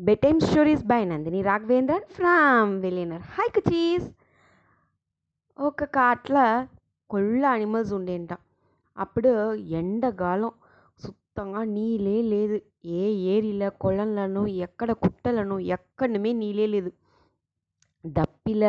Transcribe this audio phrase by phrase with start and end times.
[0.20, 3.22] Bedtime stories by Nandini Raghavendran from విలీనర్.
[3.22, 4.06] High కుచీస్.
[5.58, 6.36] ఒక కాట్ల
[7.10, 8.32] కొళ్ళ అనిమల్స్ ఉండేంట.
[8.98, 10.52] అప్పుడు ఎండగాలం
[10.98, 12.56] సుత్తంగా నీళ్ళే లేదు.
[12.84, 13.02] ఏ
[13.34, 16.90] ఏరిలో కొళంలను ఎక్కడ కుట్టలను ఎక్కడమే నీళ్ళే లేదు.
[18.04, 18.64] దప్పిల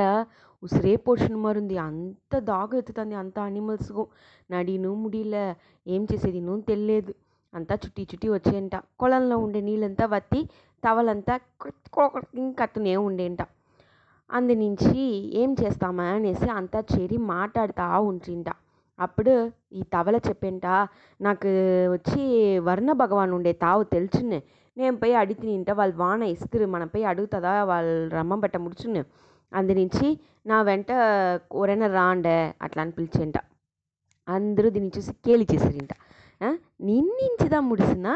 [0.64, 1.78] ఉసిరే పోషణ మరుంది.
[1.78, 4.08] అంత దాగు ఎత్తుతుంది అంత అనిమల్స్కు.
[4.52, 5.36] నడిను ముడిల
[5.88, 6.42] ఏం చేసేది?
[6.42, 7.14] నువ్వు తెలియదు
[7.54, 8.76] అంతా చుట్టి చుట్టి వచ్చేయంట.
[9.00, 10.42] కొలంలో ఉండే నీళ్ళంతా వత్తి
[10.84, 11.36] తవలంతా
[12.60, 13.42] కట్టునే ఉండేంట
[14.30, 15.02] అందు నుంచి
[15.42, 18.50] ఏం చేస్తామా అనేసి అంతా చేరి మాట్లాడుతూ ఉంటుంట
[19.00, 19.34] అప్పుడు
[19.72, 20.66] ఈ తవల చెప్పేంట
[21.20, 21.50] నాకు
[21.96, 22.22] వచ్చి
[22.68, 24.40] వర్ణ భగవాన్ ఉండే తావు తెలుసునే
[24.78, 27.54] నేను పోయి అడిగి తింటా వాళ్ళు వాన ఇస్తురు మనం పోయి అడుగుతుందా?
[27.72, 29.04] వాళ్ళు రమ్మంబట్ట ముడుచును
[29.52, 30.08] అందు నుంచి
[30.46, 30.90] నా వెంట
[31.56, 33.38] ఎవరైనా రాండే అట్లా అని పిలిచేంట
[34.28, 35.94] అందరూ దీన్ని చూసి కేలి చేసిరింట
[36.88, 38.08] నిన్నించిదా ముడిసిన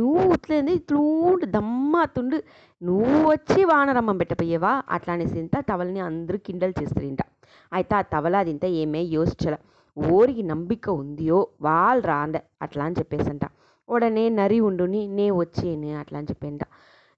[0.00, 2.36] నువ్వు ఉట్లేంది ఇట్లూండు దమ్మాతుండు
[2.82, 7.22] నువ్వు వచ్చి వానరమ్మం పెట్టపోయేవా అట్లా అనేసి ఇంత తవలని అందరూ కిండల్ చేస్తారింట.
[7.72, 9.56] అయితే ఆ తవల అదింత ఏమే యోసించల
[9.96, 13.44] ఓరికి నంబిక ఉందియో వాళ్ళు రాండ అట్లా అని చెప్పేసంట.
[13.88, 16.62] ఉడనే నరి ఉండుని నే వచ్చేను అట్లా అని చెప్పేంట.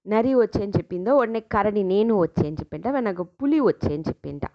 [0.05, 4.45] నరి వచ్చే అని చెప్పిందో ఉడనే కరడి నేను వచ్చే అని చెప్పేంట వెనక పులి వచ్చే అని చెప్పింట.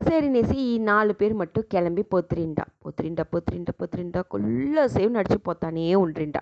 [0.00, 2.64] சரினேசி நாலு பேர் மட்டும் கிளம்பி போத்திரிண்டா.
[2.82, 4.20] போத்திரிண்டா போத்திரிண்டா போத்திரிண்டா.
[4.30, 6.40] கொల్లసేపు నడిచిపోతానే ఉండ్రిండా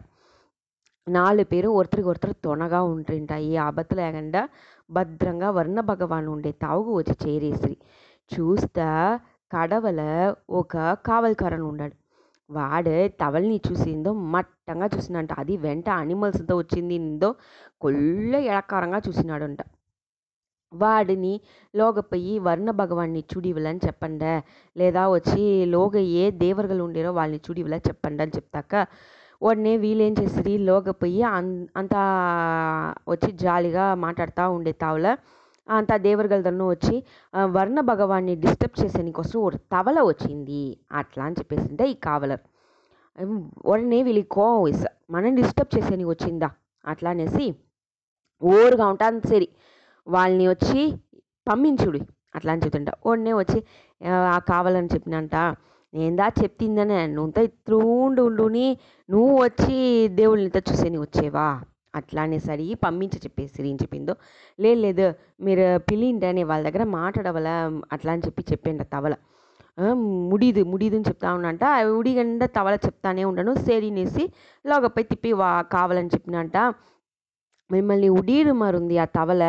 [1.06, 4.42] నాలుగు పేరు ఒరుతరికి ఒరుతరు తొనగా ఉండ్రిండా ఏ ఆపత్తు లేకుండా
[4.90, 7.76] భద్రంగా వర్ణ భగవాన్ ఉండే తావుకు వచ్చి చేరేసిరి
[8.30, 8.86] చూస్తా
[9.50, 10.00] కడవల
[10.60, 10.74] ఒక
[11.08, 11.96] కావలికారను ఉన్నాడు
[12.50, 17.28] వాడు తవల్ని చూసిందో మట్టంగా చూసినంట అది వెంట అనిమల్స్తో వచ్చింది వచ్చిందిందో
[17.80, 19.60] కొల్ల ఎడకారంగా చూసినాడంట
[20.72, 21.34] వాడిని
[21.74, 24.32] లోగపోయి వర్ణ భగవాన్ని చూడివలని చెప్పండి.
[24.76, 28.86] లేదా వచ్చి లోగ ఏ దేవర్గలు ఉండేరో వాళ్ళని చూడివలా చెప్పండి అని చెప్తాక
[29.42, 30.58] ఉడనే వీళ్ళేం చేసిరి?
[30.58, 32.02] లోగపోయి అంత అంతా
[33.08, 35.08] వచ్చి జాలిగా మాట్లాడుతూ ఉండే తావుల
[35.68, 36.94] అంత దేవరగలదన్ను వచ్చి
[37.56, 40.60] వర్ణ భగవాన్ని డిస్టర్బ్ చేసేనికోసం ఒక తవల వచ్చింది.
[40.92, 42.42] అట్లా అని చెప్పేసింటే ఈ కావలర్.
[43.64, 44.90] ఉడనే వీళ్ళకి కోపం వేసా.
[45.10, 46.48] మనం డిస్టర్బ్ చేసేనికి వచ్చిందా?
[46.84, 47.46] అట్లా అనేసి
[48.42, 49.48] ఓరుగా ఉంటాను సరి.
[50.08, 50.82] వాళ్ళని వచ్చి
[51.48, 52.00] పంపించుడు.
[52.34, 52.90] అట్లా అని చెప్తుంట.
[53.06, 53.58] వాడినే వచ్చి
[54.34, 55.36] ఆ కావాలని చెప్పినంట.
[55.94, 57.06] ఏందా చెప్పిందనే?
[57.06, 58.66] నువ్వుతో ఇత్రూండు ఉండుని
[59.10, 59.76] నువ్వు వచ్చి
[60.18, 61.46] దేవుళ్ళనితో చూసేని వచ్చేవా?
[61.94, 64.14] అట్లా అనేసరి పంపించి చెప్పేసి అని చెప్పిందో.
[64.60, 65.06] లేదు లేదు
[65.40, 67.48] మీరు పిలిండని వాళ్ళ దగ్గర మాట్లాడవల
[67.92, 69.14] అట్లా అని చెప్పి చెప్పిండ తవల
[70.30, 71.64] ముడిదు ముడిదని చెప్తా ఉన్నంట.
[71.98, 73.52] ఉడిగండ తవల చెప్తానే ఉండను.
[73.66, 74.24] సేరినేసి
[74.64, 76.56] లోగపై తిప్పి వా కావాలని చెప్పినంట.
[77.70, 79.44] మిమ్మల్ని ఉడీరు మరుంది ఆ తవల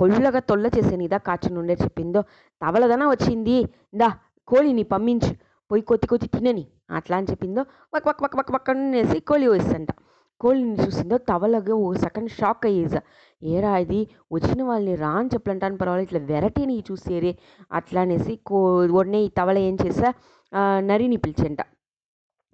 [0.00, 2.20] కొల్లుగా తొల్ల చేసే నీదా కాచి నుండే చెప్పిందో.
[2.62, 3.56] తవలదనా వచ్చింది.
[3.94, 4.08] ఇందా
[4.48, 5.32] కోడిని పంపించు.
[5.70, 6.64] పోయి కొత్తి కొత్తి తినని.
[6.96, 7.62] అట్లా అని చెప్పిందో.
[7.94, 9.90] వక్ వక్ వక్ వక్ అనేసి కోళి వేస్తంట
[10.40, 13.00] కోళ్ళని చూసిందో తవలగా ఓ సెకండ్ షాక్ అయ్యేసా.
[13.42, 14.00] ఏరా ఇది?
[14.32, 16.06] వచ్చిన వాళ్ళని రా అని చెప్పలంటాను పర్వాలేదు.
[16.08, 17.32] ఇట్లా వెరటీని చూసేరే.
[17.78, 18.58] అట్లా అనేసి కో
[18.98, 20.10] ఉడనే ఈ తవల ఏం చేసా?
[20.88, 21.60] నరిని పిలిచంట.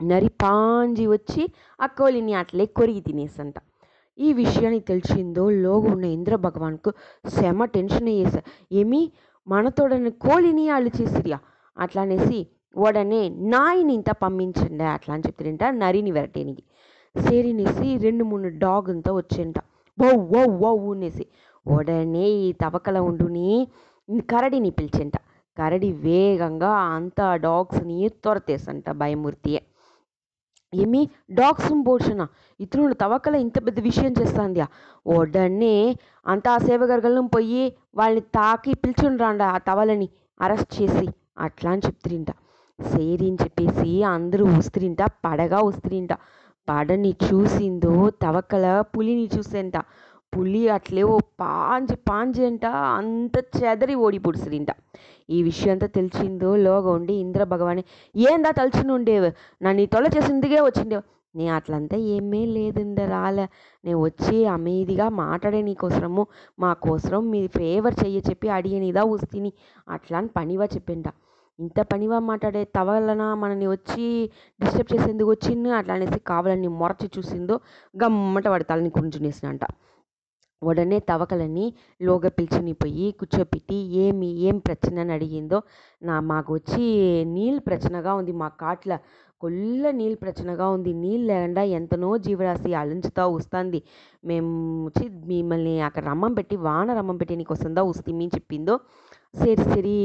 [0.00, 1.42] నరి పాంజి వచ్చి
[1.80, 3.56] ఆ కోలిని అట్లే కొరిగి తినేసంట.
[4.20, 6.92] ఈ విషయాన్ని తెలిసిందో లోగు ఉన్న ఇంద్ర భగవాన్కు
[7.28, 8.42] సెమ టెన్షన్ అయ్యేసా
[8.72, 9.12] ఏమి?
[9.48, 11.38] మనతోడని కోలిని వాళ్ళు చేసిరియా?
[11.78, 14.84] అట్లా అనేసి ఉడనే నాయిని ఇంత పంపించండి?
[14.84, 16.62] అట్లా అని చెప్తారంట నరిని వెరటేనికి.
[17.28, 19.58] సేరినేసి రెండు మూడు డాగ్ అంతా వచ్చేంట.
[20.00, 21.26] వౌ వౌ వౌ అనేసి.
[21.66, 23.68] ఉడనే ఈ తవకల ఉండుని
[24.20, 25.16] కరడిని పిలిచింట.
[25.58, 29.62] కరడి వేగంగా అంత డాగ్స్ని తొరతేసంట భయమూర్తియే.
[30.72, 31.00] ఏమి?
[31.32, 32.22] డాగ్స్ పోషణ
[32.60, 34.60] ఇతరులు తవకల ఇంత పెద్ద విషయం చేస్తాంది
[35.06, 35.74] ఉడనే
[36.26, 37.62] అంతా ఆ సేవగర్గలను పోయి
[37.96, 40.08] వాళ్ళని తాకి పిలిచుండ్రాండ ఆ తవలని
[40.40, 41.06] అరెస్ట్ చేసి.
[41.38, 42.30] అట్లా అని చెప్తురింట.
[42.78, 46.12] సేరి అని చెప్పేసి అందరూ వస్తురింట పడగా వస్తురింట
[46.68, 47.92] పడని చూసిందో
[48.22, 49.76] తవకల పులిని చూసేంట
[50.32, 52.66] పులి అట్లే ఓ పాంజి పాంజి అంట.
[52.66, 54.70] అంత చెదరి ఓడి పొడిసిరింట.
[55.30, 57.82] ఈ విషయం అంతా తెలిసిందో లోగా ఉండి ఇంద్ర భగవాని
[58.16, 59.16] ఏందా తలుచుని
[59.62, 61.02] నన్ను తొల చేసిందిగే వచ్చిండేవు.
[61.34, 63.44] నీ అట్లంతా ఏమీ లేదుండ రాలే
[63.84, 66.26] నేను వచ్చి అమీదిగా మాట్లాడే నీకోసరము.
[66.58, 69.52] మా కోసరం మీ ఫేవర్ చెయ్య చెప్పి అడిగనిదా వస్తిని
[69.88, 71.06] అట్లా అని పనివా చెప్పింట.
[71.58, 74.06] ఇంత పనివా మాట్లాడే తవలన మనని వచ్చి
[74.60, 75.70] డిస్టర్బ్ చేసేందుకు వచ్చింది?
[75.70, 77.56] అట్లా అనేసి కావాలని మొరచి చూసిందో
[77.94, 78.90] గమ్మట వాడి తలని
[79.46, 79.64] అంట
[80.62, 81.66] ఉడనే తవకలని
[82.02, 85.58] లోగ పిలుచుని పోయి కూర్చోపెట్టి ఏమి ఏం ప్రచన అని అడిగిందో
[86.02, 86.84] నా మాకు వచ్చి
[87.34, 88.32] నీళ్ళు ప్రచనగా ఉంది.
[88.42, 88.92] మా కాట్ల
[89.42, 90.90] కొల్ల నీళ్ళు ప్రచనగా ఉంది.
[90.94, 93.80] నీళ్ళు లేకుండా ఎంతనో జీవరాశి అలించుతా వస్తుంది.
[94.24, 94.50] మేము
[94.86, 98.76] వచ్చి మిమ్మల్ని అక్కడ రమ్మం పెట్టి వాన రమ్మం పెట్టి నీకు వస్తుందా వస్తుంది చెప్పిందో
[99.34, 99.96] సరి సరి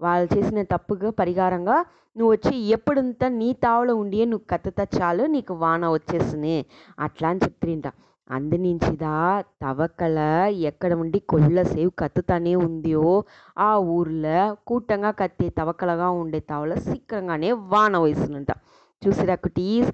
[0.00, 1.76] వాళ్ళు చేసిన తప్పుగా పరిహారంగా
[2.16, 6.56] నువ్వు వచ్చి ఎప్పుడంతా నీ తావలో ఉండి నువ్వు కత్తుతా చాలు నీకు వాన వచ్చేస్తుంది
[6.98, 7.88] అట్లా అని చెప్తుంట
[8.30, 9.14] అందినించిదా
[9.62, 10.18] తవ్వకల
[10.68, 13.02] ఎక్కడ ఉండి కొల్లసేపు కత్తుతానే ఉందో
[13.58, 18.50] ఆ ఊర్లో కూటంగా కత్తే తవ్వకలగా ఉండే తవల సిక్కంగానే వాన వయసునంట
[19.02, 19.90] చూసిరా కుటీస్?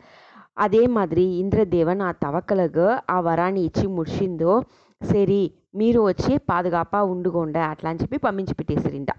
[0.57, 4.53] అదే మాదిరి ఇంద్రదేవన్ ఆ తవ్వకలకు ఆ వరాన్ని ఇచ్చి ముడిచిందో
[5.01, 5.43] సరి
[5.75, 9.11] మీరు వచ్చి పాదుగాపా ఉండుకోండి అట్లా అని చెప్పి పంపించి పెట్టేసిరింట.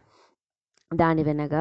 [0.91, 1.55] దాని వెనక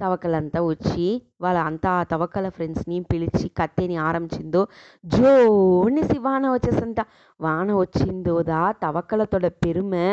[0.00, 1.06] తవకలంతా వచ్చి
[1.40, 4.62] వాళ్ళ అంతా ఆ తవకల ఫ్రెండ్స్ని పిలిచి కత్తెని ఆరంభించిందో
[5.04, 6.98] జోనిసి వాన వచ్చేసంట.
[7.40, 10.06] వాన వచ్చిందోదా తవకలతోడ పెరుమె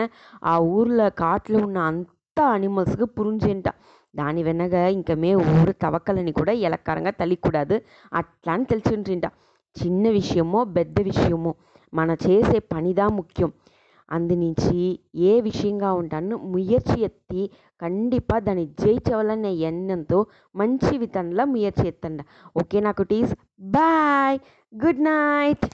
[0.43, 2.07] ఆ ఊర్లో కాట్లో ఉన్న అంత
[2.55, 3.67] అనిమల్స్కి పురించేంట
[4.13, 7.75] దాని వెనక ఇంక మే ఊరు తవకలని కూడా ఎలక్కరంగా తలికూడదు
[8.11, 9.27] అట్లా అని తెలిసింట్రింట
[9.75, 11.51] చిన్న విషయమో పెద్ద విషయమో
[11.93, 13.49] మన చేసే పనిదా ముఖ్యం.
[14.11, 20.25] అందునుంచి ఏ విషయంగా ఉంటాను ముయర్చి ఎత్తి కండిపా దాన్ని జయించవాలనే ఎన్నంతో
[20.55, 22.23] మంచి విధంగా ముయర్చి ఎత్తండి.
[22.57, 24.39] ఓకే నాకు టీస్ బాయ్.
[24.85, 25.65] Good night.